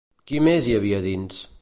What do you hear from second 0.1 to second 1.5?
Qui més hi havia dins?